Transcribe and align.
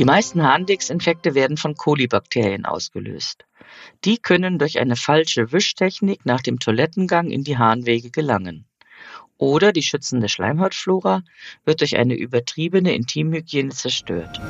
Die 0.00 0.06
meisten 0.06 0.42
Harnwegsinfekte 0.42 1.34
werden 1.34 1.58
von 1.58 1.74
Kolibakterien 1.74 2.64
ausgelöst. 2.64 3.44
Die 4.06 4.16
können 4.16 4.58
durch 4.58 4.78
eine 4.78 4.96
falsche 4.96 5.52
Wischtechnik 5.52 6.24
nach 6.24 6.40
dem 6.40 6.58
Toilettengang 6.58 7.28
in 7.28 7.44
die 7.44 7.58
Harnwege 7.58 8.10
gelangen. 8.10 8.64
Oder 9.36 9.74
die 9.74 9.82
schützende 9.82 10.30
Schleimhautflora 10.30 11.22
wird 11.66 11.82
durch 11.82 11.98
eine 11.98 12.14
übertriebene 12.14 12.94
Intimhygiene 12.94 13.72
zerstört. 13.72 14.40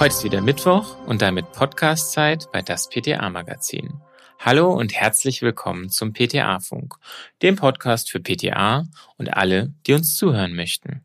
Heute 0.00 0.14
ist 0.16 0.24
wieder 0.24 0.40
Mittwoch 0.40 0.96
und 1.06 1.22
damit 1.22 1.52
Podcastzeit 1.52 2.50
bei 2.50 2.60
das 2.60 2.88
PTA 2.88 3.30
Magazin. 3.30 4.00
Hallo 4.46 4.74
und 4.74 4.92
herzlich 4.92 5.40
willkommen 5.40 5.88
zum 5.88 6.12
PTA-Funk, 6.12 6.96
dem 7.40 7.56
Podcast 7.56 8.10
für 8.10 8.20
PTA 8.20 8.86
und 9.16 9.34
alle, 9.34 9.72
die 9.86 9.94
uns 9.94 10.18
zuhören 10.18 10.54
möchten. 10.54 11.02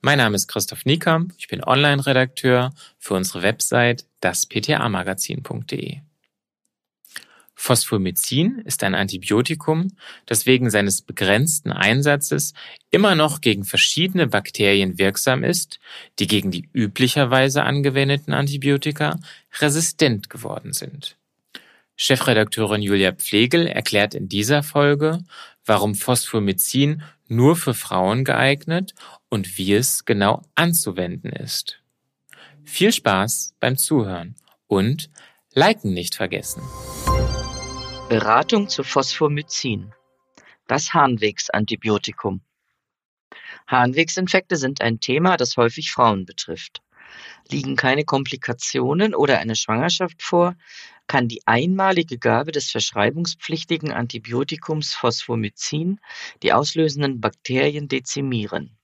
Mein 0.00 0.18
Name 0.18 0.36
ist 0.36 0.46
Christoph 0.46 0.84
Niekamp, 0.84 1.34
ich 1.36 1.48
bin 1.48 1.64
Online-Redakteur 1.64 2.72
für 2.96 3.14
unsere 3.14 3.42
Website 3.42 4.06
dasptamagazin.de. 4.20 5.96
Phosphomycin 7.56 8.60
ist 8.64 8.84
ein 8.84 8.94
Antibiotikum, 8.94 9.88
das 10.26 10.46
wegen 10.46 10.70
seines 10.70 11.02
begrenzten 11.02 11.72
Einsatzes 11.72 12.54
immer 12.92 13.16
noch 13.16 13.40
gegen 13.40 13.64
verschiedene 13.64 14.28
Bakterien 14.28 14.96
wirksam 14.96 15.42
ist, 15.42 15.80
die 16.20 16.28
gegen 16.28 16.52
die 16.52 16.68
üblicherweise 16.72 17.64
angewendeten 17.64 18.32
Antibiotika 18.32 19.18
resistent 19.58 20.30
geworden 20.30 20.72
sind. 20.72 21.16
Chefredakteurin 22.02 22.80
Julia 22.80 23.12
Pflegel 23.12 23.66
erklärt 23.66 24.14
in 24.14 24.26
dieser 24.26 24.62
Folge, 24.62 25.18
warum 25.66 25.94
Phosphomycin 25.94 27.02
nur 27.28 27.56
für 27.56 27.74
Frauen 27.74 28.24
geeignet 28.24 28.94
und 29.28 29.58
wie 29.58 29.74
es 29.74 30.06
genau 30.06 30.40
anzuwenden 30.54 31.30
ist. 31.30 31.82
Viel 32.64 32.90
Spaß 32.90 33.54
beim 33.60 33.76
Zuhören 33.76 34.34
und 34.66 35.10
Liken 35.52 35.92
nicht 35.92 36.14
vergessen. 36.14 36.62
Beratung 38.08 38.70
zu 38.70 38.82
Phosphomycin. 38.82 39.92
Das 40.68 40.94
Harnwegsantibiotikum. 40.94 42.40
Harnwegsinfekte 43.66 44.56
sind 44.56 44.80
ein 44.80 45.00
Thema, 45.00 45.36
das 45.36 45.58
häufig 45.58 45.92
Frauen 45.92 46.24
betrifft. 46.24 46.80
Liegen 47.50 47.76
keine 47.76 48.04
Komplikationen 48.04 49.14
oder 49.14 49.38
eine 49.38 49.56
Schwangerschaft 49.56 50.22
vor, 50.22 50.56
kann 51.06 51.28
die 51.28 51.46
einmalige 51.46 52.18
Gabe 52.18 52.52
des 52.52 52.70
verschreibungspflichtigen 52.70 53.92
Antibiotikums 53.92 54.94
Phosphomycin 54.94 56.00
die 56.42 56.52
auslösenden 56.52 57.20
Bakterien 57.20 57.88
dezimieren. 57.88 58.76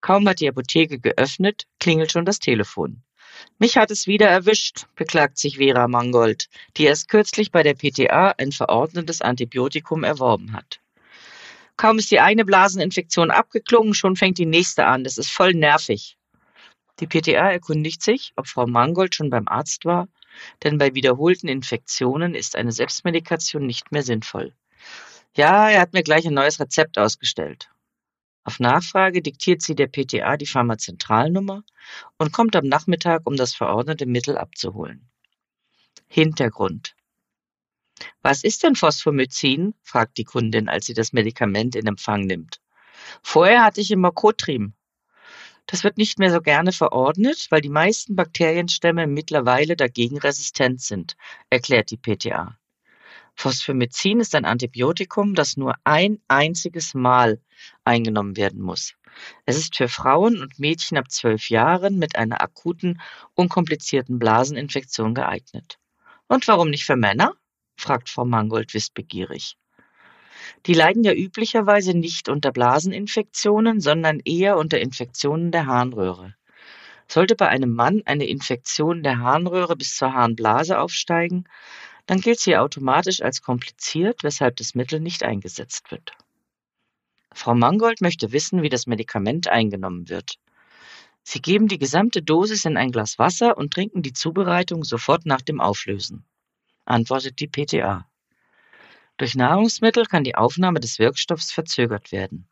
Kaum 0.00 0.28
hat 0.28 0.40
die 0.40 0.48
Apotheke 0.48 0.98
geöffnet, 0.98 1.66
klingelt 1.80 2.12
schon 2.12 2.24
das 2.24 2.38
Telefon. 2.38 3.02
Mich 3.58 3.76
hat 3.76 3.90
es 3.90 4.06
wieder 4.06 4.28
erwischt, 4.28 4.86
beklagt 4.94 5.38
sich 5.38 5.58
Vera 5.58 5.88
Mangold, 5.88 6.48
die 6.76 6.84
erst 6.84 7.08
kürzlich 7.08 7.50
bei 7.50 7.62
der 7.62 7.74
PTA 7.74 8.34
ein 8.38 8.52
verordnetes 8.52 9.20
Antibiotikum 9.20 10.04
erworben 10.04 10.52
hat. 10.52 10.80
Kaum 11.76 11.98
ist 11.98 12.10
die 12.10 12.18
eine 12.18 12.44
Blaseninfektion 12.44 13.30
abgeklungen, 13.30 13.94
schon 13.94 14.16
fängt 14.16 14.38
die 14.38 14.46
nächste 14.46 14.86
an. 14.86 15.04
Das 15.04 15.18
ist 15.18 15.30
voll 15.30 15.54
nervig. 15.54 16.17
Die 17.00 17.06
PTA 17.06 17.50
erkundigt 17.50 18.02
sich, 18.02 18.32
ob 18.36 18.48
Frau 18.48 18.66
Mangold 18.66 19.14
schon 19.14 19.30
beim 19.30 19.48
Arzt 19.48 19.84
war 19.84 20.08
denn 20.62 20.78
bei 20.78 20.94
wiederholten 20.94 21.48
Infektionen 21.48 22.34
ist 22.34 22.56
eine 22.56 22.72
Selbstmedikation 22.72 23.66
nicht 23.66 23.92
mehr 23.92 24.02
sinnvoll. 24.02 24.54
Ja, 25.34 25.70
er 25.70 25.80
hat 25.80 25.92
mir 25.92 26.02
gleich 26.02 26.26
ein 26.26 26.34
neues 26.34 26.60
Rezept 26.60 26.98
ausgestellt. 26.98 27.70
Auf 28.44 28.60
Nachfrage 28.60 29.20
diktiert 29.20 29.62
sie 29.62 29.74
der 29.74 29.88
PTA 29.88 30.36
die 30.36 30.46
Pharmazentralnummer 30.46 31.64
und 32.16 32.32
kommt 32.32 32.56
am 32.56 32.66
Nachmittag, 32.66 33.22
um 33.26 33.36
das 33.36 33.54
verordnete 33.54 34.06
Mittel 34.06 34.38
abzuholen. 34.38 35.08
Hintergrund. 36.08 36.94
Was 38.22 38.44
ist 38.44 38.62
denn 38.62 38.74
Phosphomycin? 38.74 39.74
fragt 39.82 40.18
die 40.18 40.24
Kundin, 40.24 40.68
als 40.68 40.86
sie 40.86 40.94
das 40.94 41.12
Medikament 41.12 41.76
in 41.76 41.86
Empfang 41.86 42.22
nimmt. 42.22 42.60
Vorher 43.22 43.64
hatte 43.64 43.80
ich 43.80 43.90
immer 43.90 44.12
Cotrim. 44.12 44.72
Das 45.70 45.84
wird 45.84 45.98
nicht 45.98 46.18
mehr 46.18 46.30
so 46.32 46.40
gerne 46.40 46.72
verordnet, 46.72 47.46
weil 47.50 47.60
die 47.60 47.68
meisten 47.68 48.16
Bakterienstämme 48.16 49.06
mittlerweile 49.06 49.76
dagegen 49.76 50.18
resistent 50.18 50.80
sind, 50.80 51.14
erklärt 51.50 51.90
die 51.90 51.98
PTA. 51.98 52.58
Phosphomycin 53.34 54.20
ist 54.20 54.34
ein 54.34 54.46
Antibiotikum, 54.46 55.34
das 55.34 55.58
nur 55.58 55.74
ein 55.84 56.22
einziges 56.26 56.94
Mal 56.94 57.38
eingenommen 57.84 58.38
werden 58.38 58.62
muss. 58.62 58.94
Es 59.44 59.58
ist 59.58 59.76
für 59.76 59.88
Frauen 59.88 60.40
und 60.40 60.58
Mädchen 60.58 60.96
ab 60.96 61.10
zwölf 61.10 61.50
Jahren 61.50 61.98
mit 61.98 62.16
einer 62.16 62.40
akuten, 62.40 63.02
unkomplizierten 63.34 64.18
Blaseninfektion 64.18 65.14
geeignet. 65.14 65.78
Und 66.28 66.48
warum 66.48 66.70
nicht 66.70 66.86
für 66.86 66.96
Männer? 66.96 67.34
fragt 67.76 68.08
Frau 68.08 68.24
Mangold 68.24 68.72
wissbegierig. 68.72 69.58
Die 70.66 70.74
leiden 70.74 71.04
ja 71.04 71.12
üblicherweise 71.12 71.96
nicht 71.96 72.28
unter 72.28 72.52
Blaseninfektionen, 72.52 73.80
sondern 73.80 74.20
eher 74.24 74.56
unter 74.56 74.80
Infektionen 74.80 75.50
der 75.50 75.66
Harnröhre. 75.66 76.34
Sollte 77.06 77.36
bei 77.36 77.48
einem 77.48 77.72
Mann 77.72 78.02
eine 78.04 78.26
Infektion 78.26 79.02
der 79.02 79.18
Harnröhre 79.18 79.76
bis 79.76 79.96
zur 79.96 80.12
Harnblase 80.12 80.78
aufsteigen, 80.78 81.44
dann 82.06 82.20
gilt 82.20 82.40
sie 82.40 82.56
automatisch 82.56 83.22
als 83.22 83.42
kompliziert, 83.42 84.22
weshalb 84.24 84.56
das 84.56 84.74
Mittel 84.74 85.00
nicht 85.00 85.22
eingesetzt 85.22 85.90
wird. 85.90 86.12
Frau 87.32 87.54
Mangold 87.54 88.00
möchte 88.00 88.32
wissen, 88.32 88.62
wie 88.62 88.68
das 88.68 88.86
Medikament 88.86 89.48
eingenommen 89.48 90.08
wird. 90.08 90.38
Sie 91.22 91.40
geben 91.40 91.68
die 91.68 91.78
gesamte 91.78 92.22
Dosis 92.22 92.64
in 92.64 92.78
ein 92.78 92.90
Glas 92.90 93.18
Wasser 93.18 93.58
und 93.58 93.74
trinken 93.74 94.02
die 94.02 94.14
Zubereitung 94.14 94.84
sofort 94.84 95.26
nach 95.26 95.42
dem 95.42 95.60
Auflösen, 95.60 96.24
antwortet 96.86 97.38
die 97.40 97.48
PTA. 97.48 98.08
Durch 99.18 99.34
Nahrungsmittel 99.34 100.06
kann 100.06 100.24
die 100.24 100.36
Aufnahme 100.36 100.78
des 100.78 101.00
Wirkstoffs 101.00 101.50
verzögert 101.50 102.12
werden. 102.12 102.48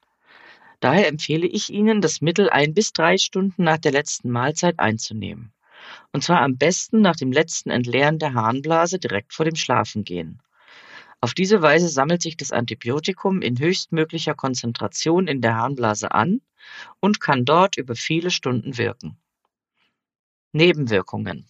Daher 0.80 1.08
empfehle 1.08 1.46
ich 1.46 1.70
Ihnen, 1.70 2.00
das 2.00 2.20
Mittel 2.20 2.50
ein 2.50 2.74
bis 2.74 2.92
drei 2.92 3.16
Stunden 3.16 3.64
nach 3.64 3.78
der 3.78 3.92
letzten 3.92 4.30
Mahlzeit 4.30 4.78
einzunehmen. 4.78 5.52
Und 6.12 6.24
zwar 6.24 6.40
am 6.40 6.58
besten 6.58 7.00
nach 7.00 7.16
dem 7.16 7.30
letzten 7.30 7.70
Entleeren 7.70 8.18
der 8.18 8.34
Harnblase 8.34 8.98
direkt 8.98 9.32
vor 9.32 9.44
dem 9.44 9.54
Schlafengehen. 9.54 10.42
Auf 11.20 11.34
diese 11.34 11.62
Weise 11.62 11.88
sammelt 11.88 12.20
sich 12.20 12.36
das 12.36 12.52
Antibiotikum 12.52 13.42
in 13.42 13.58
höchstmöglicher 13.58 14.34
Konzentration 14.34 15.28
in 15.28 15.40
der 15.40 15.54
Harnblase 15.54 16.12
an 16.12 16.42
und 17.00 17.20
kann 17.20 17.44
dort 17.44 17.76
über 17.78 17.94
viele 17.94 18.30
Stunden 18.30 18.76
wirken. 18.76 19.16
Nebenwirkungen. 20.52 21.46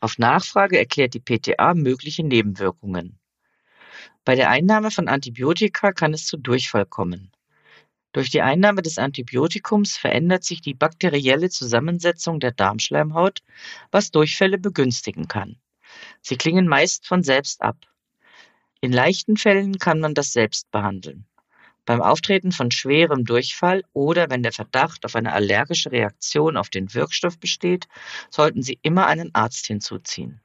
Auf 0.00 0.18
Nachfrage 0.18 0.78
erklärt 0.78 1.14
die 1.14 1.20
PTA 1.20 1.74
mögliche 1.74 2.24
Nebenwirkungen. 2.24 3.17
Bei 4.24 4.34
der 4.34 4.50
Einnahme 4.50 4.90
von 4.90 5.08
Antibiotika 5.08 5.92
kann 5.92 6.14
es 6.14 6.26
zu 6.26 6.36
Durchfall 6.36 6.86
kommen. 6.86 7.32
Durch 8.12 8.30
die 8.30 8.42
Einnahme 8.42 8.82
des 8.82 8.98
Antibiotikums 8.98 9.96
verändert 9.96 10.44
sich 10.44 10.60
die 10.60 10.74
bakterielle 10.74 11.50
Zusammensetzung 11.50 12.40
der 12.40 12.52
Darmschleimhaut, 12.52 13.42
was 13.90 14.10
Durchfälle 14.10 14.58
begünstigen 14.58 15.28
kann. 15.28 15.56
Sie 16.20 16.36
klingen 16.36 16.66
meist 16.66 17.06
von 17.06 17.22
selbst 17.22 17.62
ab. 17.62 17.76
In 18.80 18.92
leichten 18.92 19.36
Fällen 19.36 19.78
kann 19.78 20.00
man 20.00 20.14
das 20.14 20.32
selbst 20.32 20.70
behandeln. 20.70 21.26
Beim 21.84 22.02
Auftreten 22.02 22.52
von 22.52 22.70
schwerem 22.70 23.24
Durchfall 23.24 23.82
oder 23.92 24.28
wenn 24.30 24.42
der 24.42 24.52
Verdacht 24.52 25.04
auf 25.04 25.16
eine 25.16 25.32
allergische 25.32 25.90
Reaktion 25.90 26.56
auf 26.56 26.68
den 26.68 26.92
Wirkstoff 26.92 27.38
besteht, 27.38 27.88
sollten 28.30 28.62
Sie 28.62 28.78
immer 28.82 29.06
einen 29.06 29.34
Arzt 29.34 29.66
hinzuziehen. 29.66 30.40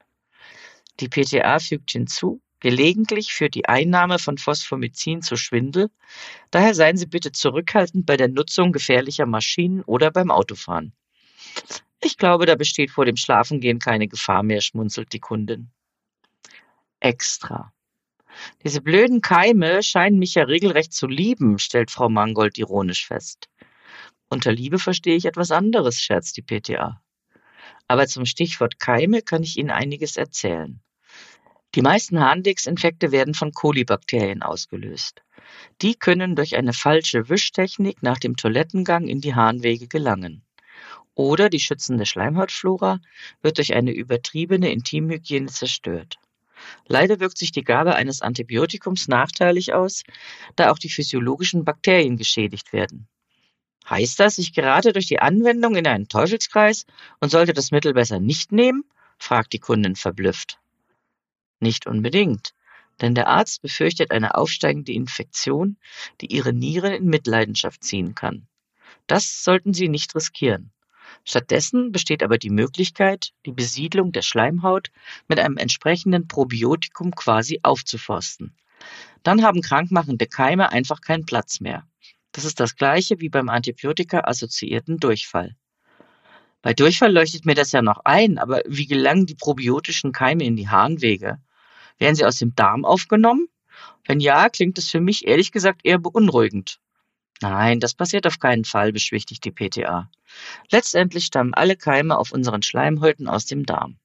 Die 1.00 1.08
PTA 1.08 1.58
fügt 1.58 1.90
hinzu, 1.90 2.40
Gelegentlich 2.64 3.34
führt 3.34 3.56
die 3.56 3.68
Einnahme 3.68 4.18
von 4.18 4.38
Phosphomycin 4.38 5.20
zu 5.20 5.36
Schwindel, 5.36 5.90
daher 6.50 6.72
seien 6.72 6.96
Sie 6.96 7.04
bitte 7.04 7.30
zurückhaltend 7.30 8.06
bei 8.06 8.16
der 8.16 8.28
Nutzung 8.28 8.72
gefährlicher 8.72 9.26
Maschinen 9.26 9.82
oder 9.82 10.10
beim 10.10 10.30
Autofahren. 10.30 10.94
Ich 12.02 12.16
glaube, 12.16 12.46
da 12.46 12.54
besteht 12.54 12.90
vor 12.90 13.04
dem 13.04 13.16
Schlafengehen 13.16 13.80
keine 13.80 14.08
Gefahr 14.08 14.42
mehr, 14.42 14.62
schmunzelt 14.62 15.12
die 15.12 15.20
Kundin. 15.20 15.72
Extra. 17.00 17.70
Diese 18.64 18.80
blöden 18.80 19.20
Keime 19.20 19.82
scheinen 19.82 20.18
mich 20.18 20.34
ja 20.34 20.44
regelrecht 20.44 20.94
zu 20.94 21.06
lieben, 21.06 21.58
stellt 21.58 21.90
Frau 21.90 22.08
Mangold 22.08 22.56
ironisch 22.56 23.06
fest. 23.06 23.50
Unter 24.30 24.52
Liebe 24.52 24.78
verstehe 24.78 25.16
ich 25.16 25.26
etwas 25.26 25.50
anderes, 25.50 26.00
scherzt 26.00 26.38
die 26.38 26.42
PTA. 26.42 27.02
Aber 27.88 28.06
zum 28.06 28.24
Stichwort 28.24 28.78
Keime 28.78 29.20
kann 29.20 29.42
ich 29.42 29.58
Ihnen 29.58 29.70
einiges 29.70 30.16
erzählen. 30.16 30.80
Die 31.74 31.82
meisten 31.82 32.20
Harnwegsinfekte 32.20 33.10
werden 33.10 33.34
von 33.34 33.50
Kolibakterien 33.50 34.42
ausgelöst. 34.42 35.22
Die 35.82 35.96
können 35.96 36.36
durch 36.36 36.54
eine 36.54 36.72
falsche 36.72 37.28
Wischtechnik 37.28 38.00
nach 38.00 38.18
dem 38.18 38.36
Toilettengang 38.36 39.08
in 39.08 39.20
die 39.20 39.34
Harnwege 39.34 39.88
gelangen. 39.88 40.44
Oder 41.16 41.50
die 41.50 41.58
schützende 41.58 42.06
Schleimhautflora 42.06 43.00
wird 43.42 43.58
durch 43.58 43.74
eine 43.74 43.90
übertriebene 43.90 44.70
Intimhygiene 44.70 45.48
zerstört. 45.48 46.18
Leider 46.86 47.18
wirkt 47.18 47.38
sich 47.38 47.50
die 47.50 47.64
Gabe 47.64 47.96
eines 47.96 48.22
Antibiotikums 48.22 49.08
nachteilig 49.08 49.74
aus, 49.74 50.04
da 50.54 50.70
auch 50.70 50.78
die 50.78 50.90
physiologischen 50.90 51.64
Bakterien 51.64 52.16
geschädigt 52.16 52.72
werden. 52.72 53.08
Heißt 53.90 54.20
das, 54.20 54.38
ich 54.38 54.52
gerate 54.52 54.92
durch 54.92 55.06
die 55.06 55.18
Anwendung 55.18 55.74
in 55.74 55.88
einen 55.88 56.06
Teufelskreis 56.06 56.86
und 57.18 57.30
sollte 57.30 57.52
das 57.52 57.72
Mittel 57.72 57.94
besser 57.94 58.20
nicht 58.20 58.52
nehmen? 58.52 58.84
fragt 59.18 59.52
die 59.52 59.58
Kundin 59.58 59.96
verblüfft. 59.96 60.58
Nicht 61.64 61.86
unbedingt, 61.86 62.52
denn 63.00 63.14
der 63.14 63.26
Arzt 63.26 63.62
befürchtet 63.62 64.10
eine 64.10 64.34
aufsteigende 64.34 64.92
Infektion, 64.92 65.78
die 66.20 66.26
ihre 66.26 66.52
Nieren 66.52 66.92
in 66.92 67.06
Mitleidenschaft 67.06 67.82
ziehen 67.82 68.14
kann. 68.14 68.46
Das 69.06 69.42
sollten 69.42 69.72
Sie 69.72 69.88
nicht 69.88 70.14
riskieren. 70.14 70.72
Stattdessen 71.24 71.90
besteht 71.90 72.22
aber 72.22 72.36
die 72.36 72.50
Möglichkeit, 72.50 73.32
die 73.46 73.52
Besiedlung 73.52 74.12
der 74.12 74.20
Schleimhaut 74.20 74.90
mit 75.26 75.38
einem 75.38 75.56
entsprechenden 75.56 76.28
Probiotikum 76.28 77.14
quasi 77.14 77.60
aufzuforsten. 77.62 78.54
Dann 79.22 79.42
haben 79.42 79.62
krankmachende 79.62 80.26
Keime 80.26 80.70
einfach 80.70 81.00
keinen 81.00 81.24
Platz 81.24 81.60
mehr. 81.60 81.88
Das 82.32 82.44
ist 82.44 82.60
das 82.60 82.76
gleiche 82.76 83.20
wie 83.20 83.30
beim 83.30 83.48
Antibiotika-assoziierten 83.48 84.98
Durchfall. 84.98 85.56
Bei 86.60 86.72
Durchfall 86.72 87.12
leuchtet 87.12 87.44
mir 87.44 87.54
das 87.54 87.72
ja 87.72 87.80
noch 87.82 88.00
ein, 88.04 88.38
aber 88.38 88.62
wie 88.66 88.86
gelangen 88.86 89.26
die 89.26 89.34
probiotischen 89.34 90.12
Keime 90.12 90.44
in 90.44 90.56
die 90.56 90.70
Harnwege? 90.70 91.38
Werden 91.98 92.14
sie 92.14 92.24
aus 92.24 92.38
dem 92.38 92.54
Darm 92.54 92.84
aufgenommen? 92.84 93.48
Wenn 94.06 94.20
ja, 94.20 94.48
klingt 94.48 94.78
es 94.78 94.90
für 94.90 95.00
mich 95.00 95.26
ehrlich 95.26 95.52
gesagt 95.52 95.80
eher 95.84 95.98
beunruhigend. 95.98 96.78
Nein, 97.40 97.80
das 97.80 97.94
passiert 97.94 98.26
auf 98.26 98.38
keinen 98.38 98.64
Fall, 98.64 98.92
beschwichtigt 98.92 99.44
die 99.44 99.50
PTA. 99.50 100.10
Letztendlich 100.70 101.24
stammen 101.26 101.54
alle 101.54 101.76
Keime 101.76 102.16
auf 102.16 102.32
unseren 102.32 102.62
Schleimhäuten 102.62 103.28
aus 103.28 103.46
dem 103.46 103.66
Darm. 103.66 103.98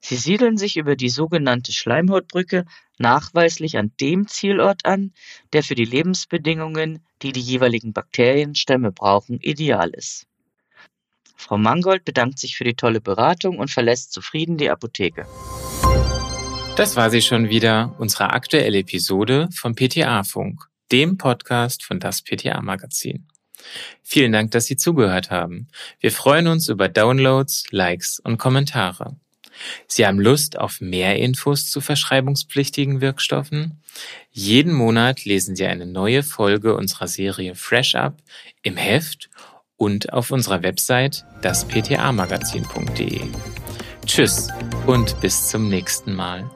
Sie 0.00 0.16
siedeln 0.16 0.56
sich 0.58 0.76
über 0.76 0.94
die 0.94 1.08
sogenannte 1.08 1.72
Schleimhautbrücke 1.72 2.64
nachweislich 2.98 3.76
an 3.78 3.92
dem 4.00 4.28
Zielort 4.28 4.84
an, 4.84 5.12
der 5.52 5.62
für 5.62 5.74
die 5.74 5.84
Lebensbedingungen, 5.84 7.04
die 7.22 7.32
die 7.32 7.40
jeweiligen 7.40 7.92
Bakterienstämme 7.92 8.92
brauchen, 8.92 9.40
ideal 9.40 9.90
ist. 9.90 10.26
Frau 11.36 11.58
Mangold 11.58 12.04
bedankt 12.04 12.38
sich 12.38 12.56
für 12.56 12.64
die 12.64 12.74
tolle 12.74 13.00
Beratung 13.00 13.58
und 13.58 13.70
verlässt 13.70 14.12
zufrieden 14.12 14.56
die 14.56 14.70
Apotheke. 14.70 15.26
Das 16.76 16.94
war 16.94 17.08
sie 17.08 17.22
schon 17.22 17.48
wieder, 17.48 17.94
unsere 17.98 18.34
aktuelle 18.34 18.80
Episode 18.80 19.48
vom 19.54 19.74
PTA-Funk, 19.74 20.68
dem 20.92 21.16
Podcast 21.16 21.82
von 21.82 22.00
das 22.00 22.20
PTA-Magazin. 22.20 23.26
Vielen 24.02 24.32
Dank, 24.32 24.50
dass 24.50 24.66
Sie 24.66 24.76
zugehört 24.76 25.30
haben. 25.30 25.68
Wir 26.00 26.12
freuen 26.12 26.48
uns 26.48 26.68
über 26.68 26.90
Downloads, 26.90 27.64
Likes 27.70 28.20
und 28.20 28.36
Kommentare. 28.36 29.16
Sie 29.86 30.06
haben 30.06 30.20
Lust 30.20 30.58
auf 30.58 30.82
mehr 30.82 31.16
Infos 31.16 31.70
zu 31.70 31.80
verschreibungspflichtigen 31.80 33.00
Wirkstoffen? 33.00 33.80
Jeden 34.30 34.74
Monat 34.74 35.24
lesen 35.24 35.56
Sie 35.56 35.64
eine 35.64 35.86
neue 35.86 36.22
Folge 36.22 36.76
unserer 36.76 37.08
Serie 37.08 37.54
Fresh 37.54 37.94
Up 37.94 38.18
im 38.60 38.76
Heft 38.76 39.30
und 39.76 40.12
auf 40.12 40.30
unserer 40.30 40.62
Website 40.62 41.24
dasptamagazin.de. 41.40 43.22
Tschüss 44.04 44.48
und 44.86 45.18
bis 45.22 45.48
zum 45.48 45.70
nächsten 45.70 46.14
Mal. 46.14 46.50